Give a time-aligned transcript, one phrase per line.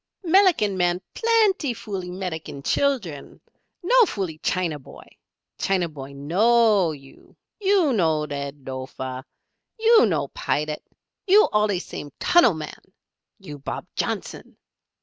[0.23, 3.39] "Melican man plenty foolee Melican chillern.
[3.83, 5.05] No foolee China boy!
[5.59, 7.35] China boy knowee you.
[7.59, 9.23] You no Led Lofer.
[9.77, 10.81] You no Pilat
[11.27, 12.81] you allee same tunnel man
[13.37, 14.57] you Bob Johnson!